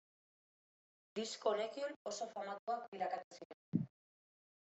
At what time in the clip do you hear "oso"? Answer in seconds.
2.13-2.27